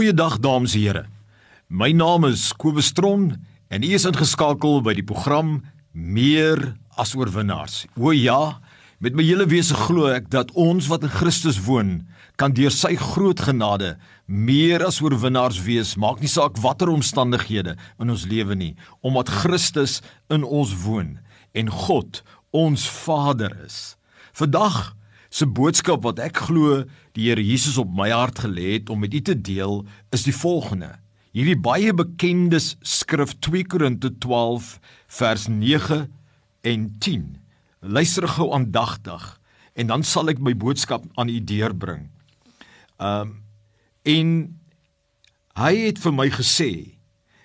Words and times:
Goeiedag 0.00 0.38
dames 0.40 0.72
en 0.72 0.80
here. 0.80 1.02
My 1.68 1.90
naam 1.92 2.24
is 2.24 2.54
Kobus 2.56 2.88
Tron 2.96 3.34
en 3.68 3.82
u 3.84 3.88
is 3.92 4.06
ingeskakel 4.08 4.78
by 4.80 4.94
die 4.96 5.04
program 5.04 5.58
Meer 5.92 6.56
as 6.96 7.12
oorwinnaars. 7.12 7.82
O 8.00 8.08
ja, 8.16 8.62
met 9.04 9.12
my 9.12 9.26
hele 9.28 9.44
wese 9.50 9.76
glo 9.76 10.06
ek 10.08 10.30
dat 10.32 10.54
ons 10.56 10.88
wat 10.88 11.04
in 11.04 11.12
Christus 11.12 11.58
woon, 11.66 11.90
kan 12.40 12.56
deur 12.56 12.72
sy 12.72 12.94
groot 12.96 13.44
genade 13.44 13.90
meer 14.24 14.86
as 14.88 15.02
oorwinnaars 15.04 15.60
wees. 15.66 15.92
Maak 16.00 16.24
nie 16.24 16.32
saak 16.32 16.56
watter 16.64 16.88
omstandighede 16.88 17.76
in 18.00 18.16
ons 18.16 18.24
lewe 18.30 18.56
nie, 18.56 18.72
omdat 19.04 19.28
Christus 19.42 19.98
in 20.32 20.48
ons 20.48 20.72
woon 20.86 21.18
en 21.52 21.68
God 21.68 22.22
ons 22.56 22.88
Vader 23.04 23.52
is. 23.68 23.98
Vandag 24.32 24.94
se 25.30 25.46
boodskap 25.46 26.02
wat 26.02 26.18
ek 26.22 26.42
glo 26.48 26.82
die 27.14 27.28
Here 27.28 27.42
Jesus 27.42 27.78
op 27.78 27.90
my 27.94 28.10
hart 28.10 28.42
gelê 28.42 28.74
het 28.74 28.90
om 28.90 29.00
met 29.04 29.14
u 29.14 29.20
te 29.22 29.36
deel 29.38 29.84
is 30.14 30.26
die 30.26 30.34
volgende. 30.34 30.96
Hierdie 31.30 31.58
baie 31.62 31.94
bekende 31.94 32.58
skrif 32.58 33.36
2 33.46 33.62
Korinte 33.70 34.10
12 34.18 34.72
vers 35.20 35.46
9 35.46 36.00
en 36.66 36.88
10. 36.98 37.28
Luister 37.80 38.26
gou 38.34 38.50
aandagtig 38.56 39.28
en 39.78 39.92
dan 39.92 40.02
sal 40.02 40.32
ek 40.34 40.42
my 40.42 40.56
boodskap 40.58 41.06
aan 41.14 41.30
u 41.30 41.38
deurbring. 41.38 42.10
Um 42.98 43.38
en 44.08 44.28
hy 45.60 45.74
het 45.76 45.98
vir 46.00 46.14
my 46.16 46.26
gesê: 46.32 46.98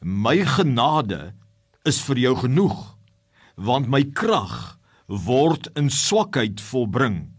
"My 0.00 0.40
genade 0.48 1.34
is 1.84 2.00
vir 2.02 2.18
jou 2.18 2.34
genoeg, 2.40 2.96
want 3.54 3.88
my 3.88 4.02
krag 4.02 4.78
word 5.06 5.68
in 5.76 5.90
swakheid 5.92 6.60
volbring." 6.60 7.37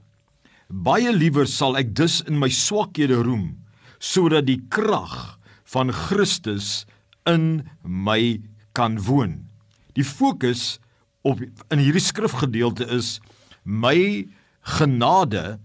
Baie 0.70 1.10
liewer 1.10 1.48
sal 1.50 1.74
ek 1.80 1.96
dus 1.98 2.20
in 2.30 2.38
my 2.38 2.52
swakhede 2.54 3.18
roem 3.26 3.58
sodat 4.00 4.46
die 4.46 4.62
krag 4.72 5.40
van 5.74 5.90
Christus 5.92 6.86
in 7.28 7.66
my 7.84 8.38
kan 8.78 9.00
woon. 9.02 9.50
Die 9.98 10.06
fokus 10.06 10.78
op 11.26 11.42
in 11.42 11.82
hierdie 11.82 12.04
skrifgedeelte 12.06 12.86
is 12.86 13.18
my 13.66 14.30
genade 14.78 15.58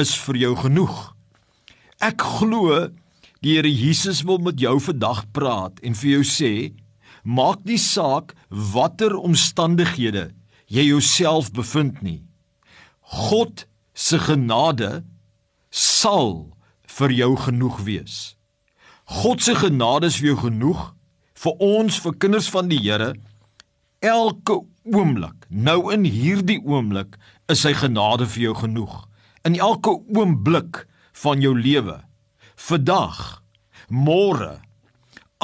is 0.00 0.16
vir 0.24 0.40
jou 0.40 0.54
genoeg. 0.64 0.96
Ek 2.00 2.24
glo 2.40 2.88
die 3.44 3.56
Here 3.58 3.68
Jesus 3.68 4.24
wil 4.24 4.40
met 4.40 4.60
jou 4.60 4.78
vandag 4.80 5.26
praat 5.36 5.84
en 5.84 5.96
vir 5.96 6.16
jou 6.16 6.24
sê 6.24 6.52
maak 7.24 7.60
nie 7.68 7.78
saak 7.80 8.32
watter 8.48 9.12
omstandighede 9.20 10.30
jy 10.72 10.88
jouself 10.88 11.52
bevind 11.52 12.00
nie. 12.00 12.22
God 13.04 13.68
se 14.00 14.18
genade 14.18 15.02
sal 15.70 16.48
vir 16.96 17.12
jou 17.12 17.34
genoeg 17.36 17.82
wees. 17.84 18.16
God 19.20 19.42
se 19.44 19.54
genade 19.58 20.08
is 20.08 20.16
vir 20.20 20.32
jou 20.32 20.38
genoeg 20.46 20.86
vir 21.42 21.64
ons 21.64 21.98
vir 22.04 22.16
kinders 22.22 22.48
van 22.52 22.70
die 22.70 22.80
Here 22.80 23.12
elke 24.00 24.62
oomblik. 24.88 25.44
Nou 25.48 25.92
in 25.92 26.06
hierdie 26.08 26.60
oomblik 26.64 27.18
is 27.52 27.66
sy 27.66 27.74
genade 27.76 28.28
vir 28.32 28.48
jou 28.48 28.54
genoeg. 28.62 28.94
In 29.44 29.58
elke 29.60 29.92
oomblik 30.16 30.86
van 31.22 31.44
jou 31.44 31.52
lewe. 31.56 31.98
Vandag, 32.56 33.42
môre, 33.88 34.60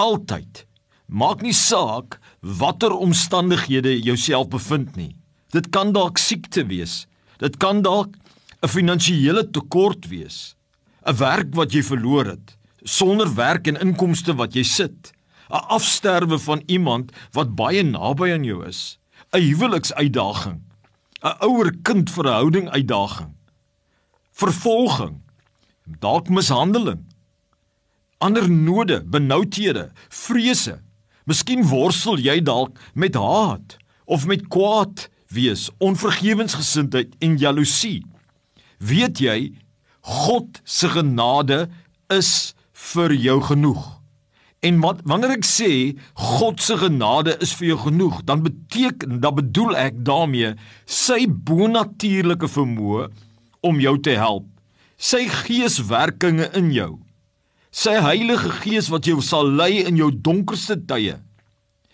altyd. 0.01 0.65
Maak 1.07 1.45
nie 1.45 1.55
saak 1.55 2.19
watter 2.41 2.95
omstandighede 2.97 3.93
jy 3.93 4.13
jouself 4.13 4.49
bevind 4.53 4.97
nie. 4.97 5.13
Dit 5.53 5.71
kan 5.73 5.93
dalk 5.97 6.19
siekte 6.19 6.65
wees. 6.69 7.05
Dit 7.41 7.61
kan 7.63 7.85
dalk 7.85 8.17
'n 8.67 8.75
finansiële 8.75 9.45
tekort 9.55 10.09
wees, 10.11 10.57
'n 11.07 11.15
werk 11.17 11.55
wat 11.55 11.73
jy 11.73 11.83
verloor 11.87 12.27
het, 12.35 12.59
sonder 12.83 13.31
werk 13.35 13.67
en 13.71 13.79
inkomste 13.79 14.35
wat 14.35 14.55
jy 14.55 14.63
sit, 14.63 15.13
'n 15.51 15.67
afsterwe 15.77 16.39
van 16.39 16.63
iemand 16.67 17.13
wat 17.33 17.55
baie 17.55 17.83
naby 17.83 18.33
aan 18.33 18.45
jou 18.45 18.67
is, 18.67 18.99
'n 19.33 19.41
huweliksuitdaging, 19.41 20.61
'n 21.23 21.37
ouer-kind 21.47 22.11
verhouding 22.11 22.69
uitdaging, 22.71 23.35
vervolging, 24.33 25.23
dalk 26.01 26.29
mishandeling, 26.29 27.07
ander 28.19 28.51
node, 28.51 29.05
benoudhede, 29.05 29.93
vrese. 30.09 30.83
Miskien 31.25 31.63
worstel 31.63 32.19
jy 32.19 32.43
dalk 32.43 32.79
met 32.95 33.15
haat 33.15 33.77
of 34.05 34.27
met 34.27 34.49
kwaad 34.49 35.09
wees, 35.29 35.71
onvergewensgesindheid 35.79 37.15
en 37.19 37.39
jaloesie 37.39 38.03
weet 38.79 39.21
jy 39.23 39.39
God 40.07 40.61
se 40.65 40.89
genade 40.93 41.67
is 42.13 42.55
vir 42.93 43.15
jou 43.15 43.41
genoeg. 43.43 43.85
En 44.63 44.79
wat 44.83 45.03
wanneer 45.09 45.37
ek 45.37 45.47
sê 45.47 45.71
God 46.39 46.63
se 46.63 46.77
genade 46.79 47.37
is 47.43 47.53
vir 47.59 47.73
jou 47.73 47.79
genoeg, 47.89 48.21
dan 48.27 48.45
beteken 48.45 49.21
dan 49.23 49.37
bedoel 49.39 49.75
ek 49.79 49.99
daarmee 50.07 50.55
sy 50.87 51.27
bonatuurlike 51.27 52.49
vermoë 52.51 53.09
om 53.67 53.83
jou 53.83 53.97
te 54.03 54.15
help. 54.19 54.47
Sy 54.97 55.27
geeswerkinge 55.43 56.49
in 56.57 56.71
jou. 56.75 56.93
Sy 57.75 57.99
Heilige 58.01 58.55
Gees 58.63 58.89
wat 58.89 59.09
jou 59.11 59.19
sal 59.21 59.51
lei 59.59 59.83
in 59.85 59.99
jou 60.01 60.09
donkerste 60.11 60.79
tye. 60.89 61.19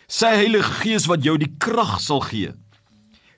Sy 0.06 0.30
Heilige 0.36 0.82
Gees 0.82 1.08
wat 1.10 1.24
jou 1.26 1.34
die 1.40 1.50
krag 1.58 1.96
sal 2.04 2.22
gee 2.28 2.52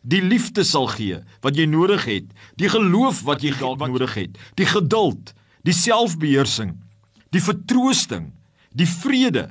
die 0.04 0.20
liefde 0.22 0.64
sal 0.68 0.86
gee 0.92 1.22
wat 1.44 1.56
jy 1.56 1.66
nodig 1.70 2.04
het, 2.08 2.30
die 2.60 2.68
geloof 2.68 3.24
wat 3.28 3.44
jy 3.44 3.54
dalk 3.58 3.82
nodig 3.88 4.14
het, 4.18 4.38
die 4.60 4.68
geduld, 4.68 5.32
die 5.64 5.74
selfbeheersing, 5.76 6.76
die 7.32 7.42
vertroosting, 7.42 8.30
die 8.76 8.88
vrede, 8.88 9.48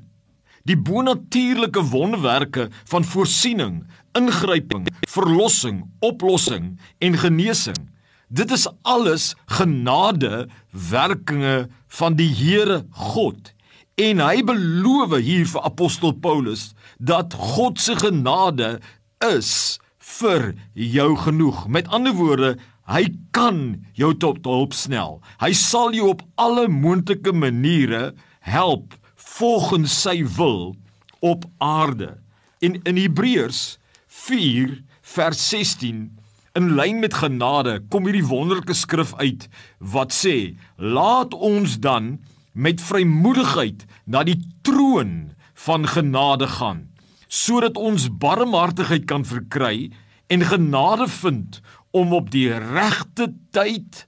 die 0.69 0.77
bonatuurlike 0.77 1.81
wonderwerke 1.91 2.69
van 2.91 3.03
voorsiening, 3.03 3.81
ingryping, 4.15 4.85
verlossing, 5.09 5.83
oplossing 6.05 6.77
en 7.03 7.17
genesing. 7.19 7.89
Dit 8.33 8.53
is 8.53 8.67
alles 8.81 9.33
genade 9.57 10.47
werkinge 10.71 11.67
van 11.99 12.15
die 12.17 12.29
Here 12.33 12.83
God. 13.11 13.51
En 13.99 14.21
hy 14.23 14.41
beloof 14.45 15.19
hier 15.21 15.45
vir 15.49 15.65
apostel 15.67 16.15
Paulus 16.17 16.71
dat 16.97 17.35
God 17.37 17.81
se 17.81 17.97
genade 17.99 18.79
is 19.21 19.77
vir 20.03 20.53
jou 20.73 21.15
genoeg. 21.17 21.67
Met 21.67 21.87
ander 21.87 22.15
woorde, 22.17 22.55
hy 22.91 23.07
kan 23.35 23.85
jou 23.95 24.11
tot 24.19 24.43
hulp 24.47 24.75
snel. 24.75 25.21
Hy 25.39 25.53
sal 25.55 25.95
jou 25.95 26.09
op 26.11 26.23
alle 26.35 26.67
moontlike 26.67 27.31
maniere 27.31 28.11
help 28.43 28.97
volgens 29.37 29.95
sy 30.03 30.19
wil 30.37 30.75
op 31.23 31.47
aarde. 31.63 32.17
In 32.59 32.81
in 32.83 32.99
Hebreërs 32.99 33.77
4 34.07 34.75
vers 35.15 35.49
16 35.49 36.05
in 36.53 36.69
lyn 36.77 36.99
met 37.01 37.15
genade 37.17 37.79
kom 37.89 38.05
hierdie 38.05 38.27
wonderlike 38.27 38.75
skrif 38.77 39.15
uit 39.17 39.47
wat 39.79 40.13
sê: 40.13 40.55
"Laat 40.77 41.33
ons 41.33 41.79
dan 41.79 42.19
met 42.51 42.81
vrymoedigheid 42.81 43.85
na 44.05 44.23
die 44.23 44.39
troon 44.61 45.31
van 45.53 45.87
genade 45.87 46.47
gaan." 46.59 46.92
Sodat 47.33 47.79
ons 47.81 48.11
barmhartigheid 48.21 49.07
kan 49.09 49.25
verkry 49.25 49.89
en 50.33 50.45
genade 50.45 51.07
vind 51.09 51.59
om 51.93 52.13
op 52.13 52.29
die 52.33 52.49
regte 52.53 53.31
tyd 53.55 54.05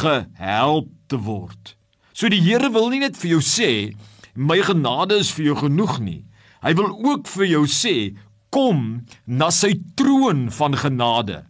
gehelp 0.00 0.92
te 1.08 1.20
word. 1.24 1.74
So 2.12 2.28
die 2.28 2.42
Here 2.44 2.68
wil 2.74 2.90
nie 2.92 3.00
net 3.04 3.16
vir 3.16 3.38
jou 3.38 3.42
sê 3.44 3.70
my 4.36 4.60
genade 4.62 5.16
is 5.22 5.32
vir 5.34 5.50
jou 5.50 5.58
genoeg 5.64 5.98
nie. 6.04 6.22
Hy 6.62 6.74
wil 6.78 6.92
ook 6.92 7.28
vir 7.30 7.48
jou 7.54 7.64
sê 7.70 7.94
kom 8.54 9.06
na 9.24 9.48
sy 9.54 9.74
troon 9.96 10.48
van 10.52 10.76
genade. 10.76 11.42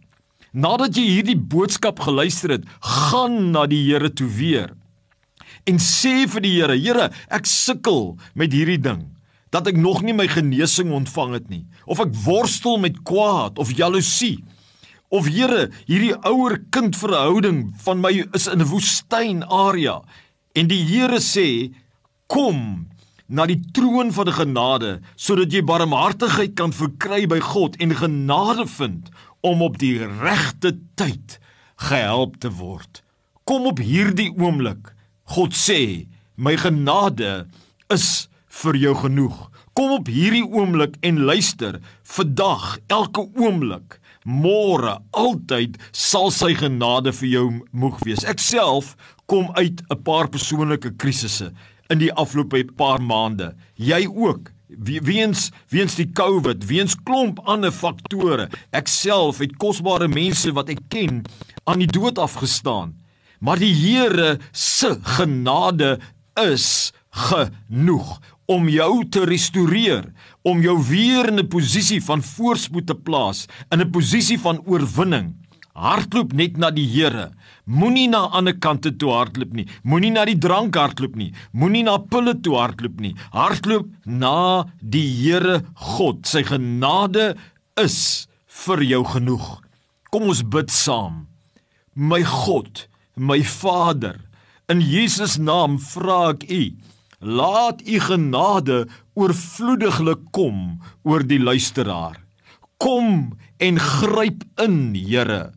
Nadat 0.55 0.97
jy 0.97 1.05
hierdie 1.19 1.37
boodskap 1.37 1.99
geluister 2.01 2.55
het, 2.55 2.65
gaan 2.81 3.51
na 3.53 3.67
die 3.69 3.83
Here 3.89 4.09
toe 4.09 4.29
weer 4.39 4.75
en 5.67 5.77
sê 5.83 6.23
vir 6.31 6.41
die 6.41 6.55
Here, 6.55 6.75
Here, 6.79 7.09
ek 7.29 7.45
sukkel 7.49 8.15
met 8.39 8.55
hierdie 8.55 8.79
ding 8.81 9.03
dat 9.49 9.67
ek 9.69 9.77
nog 9.77 10.01
nie 10.05 10.13
my 10.13 10.27
genesing 10.29 10.91
ontvang 10.93 11.33
het 11.37 11.49
nie. 11.49 11.65
Of 11.85 12.01
ek 12.03 12.13
worstel 12.25 12.77
met 12.81 13.01
kwaad 13.07 13.59
of 13.59 13.73
jaloesie. 13.77 14.43
Of 15.09 15.25
Here 15.25 15.69
hierdie 15.89 16.13
ouer 16.27 16.59
kind 16.69 16.97
verhouding 16.97 17.71
van 17.81 18.01
my 18.01 18.11
is 18.37 18.47
in 18.47 18.61
'n 18.61 18.69
woestyn 18.69 19.43
area. 19.43 20.01
En 20.53 20.67
die 20.67 20.83
Here 20.85 21.19
sê 21.19 21.73
kom 22.27 22.87
na 23.27 23.45
die 23.45 23.59
troon 23.73 24.13
van 24.13 24.31
genade 24.33 24.99
sodat 25.15 25.53
jy 25.53 25.61
barmhartigheid 25.61 26.55
kan 26.55 26.73
verkry 26.73 27.25
by 27.27 27.39
God 27.39 27.75
en 27.81 27.95
genade 27.95 28.67
vind 28.67 29.09
om 29.41 29.61
op 29.61 29.77
die 29.77 29.97
regte 30.21 30.77
tyd 30.95 31.39
gehelp 31.75 32.39
te 32.39 32.51
word. 32.51 33.01
Kom 33.43 33.65
op 33.65 33.79
hierdie 33.79 34.31
oomblik. 34.37 34.93
God 35.23 35.53
sê 35.53 36.07
my 36.35 36.55
genade 36.57 37.47
is 37.89 38.28
vir 38.49 38.75
jou 38.75 38.95
genoeg. 38.95 39.37
Kom 39.77 39.93
op 39.95 40.09
hierdie 40.11 40.43
oomblik 40.43 40.97
en 41.05 41.21
luister. 41.29 41.79
Vandag, 42.03 42.77
elke 42.87 43.27
oomblik, 43.37 43.99
môre, 44.25 44.97
altyd 45.15 45.77
sal 45.95 46.31
sy 46.33 46.53
genade 46.57 47.13
vir 47.21 47.29
jou 47.29 47.47
moeg 47.71 47.99
wees. 48.05 48.25
Ek 48.27 48.41
self 48.43 48.95
kom 49.29 49.49
uit 49.55 49.81
'n 49.89 50.03
paar 50.03 50.27
persoonlike 50.27 50.97
krisisse 50.97 51.53
in 51.89 51.99
die 51.99 52.13
afgelope 52.13 52.63
paar 52.75 53.01
maande. 53.01 53.55
Jy 53.75 54.07
ook. 54.07 54.51
Weens 55.01 55.49
weens 55.69 55.95
die 55.95 56.11
COVID, 56.13 56.65
weens 56.65 56.95
klomp 57.03 57.39
ander 57.45 57.71
faktore. 57.71 58.49
Ek 58.71 58.87
self 58.87 59.39
het 59.39 59.57
kosbare 59.57 60.07
mense 60.07 60.51
wat 60.51 60.69
ek 60.69 60.79
ken 60.89 61.23
aan 61.65 61.79
die 61.79 61.89
dood 61.89 62.17
afgestaan. 62.17 62.93
Maar 63.39 63.57
die 63.57 63.73
Here 63.73 64.39
se 64.51 64.99
genade 65.01 65.99
is 66.35 66.91
genoeg 67.09 68.19
om 68.49 68.65
jou 68.71 69.03
te 69.13 69.25
restoreer, 69.29 70.07
om 70.41 70.61
jou 70.63 70.77
weer 70.89 71.29
in 71.29 71.39
'n 71.39 71.47
posisie 71.47 72.01
van 72.01 72.21
voorspoed 72.21 72.87
te 72.87 72.95
plaas, 72.95 73.47
in 73.71 73.81
'n 73.81 73.91
posisie 73.91 74.39
van 74.39 74.61
oorwinning. 74.65 75.35
Hardloop 75.75 76.33
net 76.33 76.57
na 76.57 76.71
die 76.71 76.87
Here. 76.87 77.31
Moenie 77.65 78.09
na 78.09 78.27
ander 78.33 78.57
kante 78.57 78.91
toe 78.97 79.11
hardloop 79.11 79.53
nie. 79.53 79.67
Moenie 79.83 80.11
na 80.11 80.25
die 80.25 80.37
drank 80.37 80.75
hardloop 80.75 81.15
nie. 81.15 81.33
Moenie 81.53 81.83
na 81.83 81.97
pille 81.97 82.33
toe 82.41 82.55
hardloop 82.55 82.99
nie. 82.99 83.15
Hardloop 83.31 83.87
na 84.05 84.65
die 84.81 85.07
Here 85.21 85.61
God. 85.75 86.25
Sy 86.25 86.43
genade 86.43 87.37
is 87.77 88.27
vir 88.65 88.83
jou 88.83 89.03
genoeg. 89.05 89.61
Kom 90.11 90.23
ons 90.23 90.41
bid 90.41 90.69
saam. 90.69 91.27
My 91.95 92.23
God, 92.23 92.87
my 93.15 93.41
Vader, 93.41 94.19
in 94.67 94.81
Jesus 94.81 95.37
naam 95.37 95.79
vra 95.79 96.29
ek 96.31 96.43
U 96.49 96.63
Laat 97.19 97.81
u 97.83 97.99
genade 97.99 98.85
oorvloediglik 99.13 100.21
kom 100.31 100.79
oor 101.03 101.25
die 101.27 101.39
luisteraar. 101.39 102.15
Kom 102.79 103.35
en 103.59 103.79
gryp 103.79 104.45
in, 104.63 104.95
Here. 104.95 105.51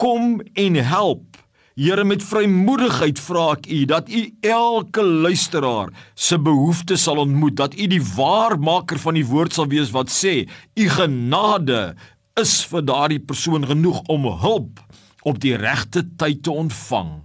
Kom 0.00 0.40
en 0.54 0.74
help. 0.74 1.36
Here 1.76 2.04
met 2.04 2.24
vrymoedigheid 2.24 3.20
vra 3.20 3.44
ek 3.54 3.68
u 3.68 3.84
dat 3.88 4.08
u 4.08 4.22
elke 4.40 5.04
luisteraar 5.04 5.92
se 6.14 6.36
behoeftes 6.40 7.04
sal 7.04 7.20
ontmoet, 7.20 7.56
dat 7.56 7.76
u 7.76 7.86
die 7.88 8.02
waarmaker 8.16 9.00
van 9.00 9.16
die 9.16 9.24
woord 9.24 9.56
sal 9.56 9.68
wees 9.72 9.92
wat 9.92 10.12
sê, 10.12 10.48
u 10.76 10.88
genade 10.96 11.94
is 12.40 12.58
vir 12.68 12.84
daardie 12.88 13.20
persoon 13.20 13.64
genoeg 13.68 14.00
om 14.12 14.28
hulp 14.44 14.80
op 15.28 15.40
die 15.40 15.56
regte 15.56 16.04
tyd 16.20 16.42
te 16.44 16.52
ontvang 16.52 17.20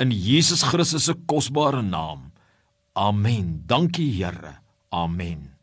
in 0.00 0.12
Jesus 0.12 0.64
Christus 0.64 1.08
se 1.08 1.16
kosbare 1.28 1.82
naam. 1.84 2.29
Amen. 3.00 3.64
Dankie 3.64 4.12
Here. 4.12 4.60
Amen. 4.92 5.59